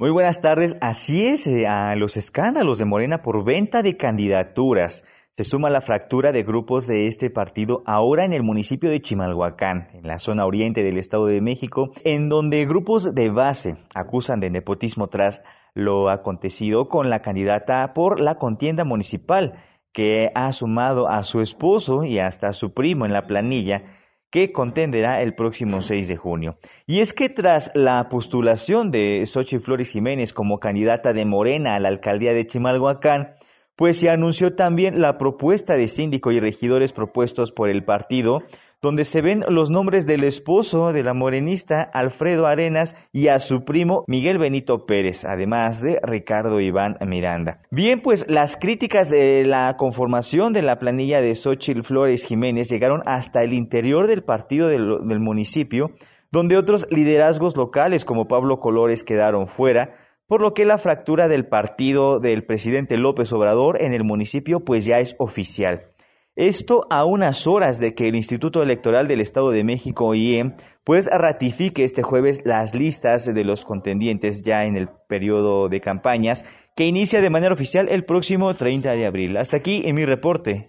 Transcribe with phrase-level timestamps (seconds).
[0.00, 0.78] Muy buenas tardes.
[0.80, 5.04] Así es, eh, a los escándalos de Morena por venta de candidaturas.
[5.36, 9.90] Se suma la fractura de grupos de este partido ahora en el municipio de Chimalhuacán,
[9.92, 14.48] en la zona oriente del Estado de México, en donde grupos de base acusan de
[14.48, 15.42] nepotismo tras
[15.74, 19.62] lo acontecido con la candidata por la contienda municipal,
[19.92, 23.99] que ha sumado a su esposo y hasta a su primo en la planilla
[24.30, 26.56] que contenderá el próximo 6 de junio.
[26.86, 31.80] Y es que tras la postulación de Xochitl Flores Jiménez como candidata de Morena a
[31.80, 33.34] la alcaldía de Chimalhuacán,
[33.80, 38.42] pues se anunció también la propuesta de síndico y regidores propuestos por el partido,
[38.82, 43.64] donde se ven los nombres del esposo de la morenista Alfredo Arenas y a su
[43.64, 47.62] primo Miguel Benito Pérez, además de Ricardo Iván Miranda.
[47.70, 53.00] Bien, pues las críticas de la conformación de la planilla de Xochitl Flores Jiménez llegaron
[53.06, 55.92] hasta el interior del partido del, del municipio,
[56.30, 59.94] donde otros liderazgos locales como Pablo Colores quedaron fuera,
[60.30, 64.84] por lo que la fractura del partido del presidente López Obrador en el municipio pues
[64.84, 65.86] ya es oficial.
[66.36, 71.08] Esto a unas horas de que el Instituto Electoral del Estado de México, IEM, pues
[71.12, 76.44] ratifique este jueves las listas de los contendientes ya en el periodo de campañas
[76.76, 79.36] que inicia de manera oficial el próximo 30 de abril.
[79.36, 80.68] Hasta aquí en mi reporte.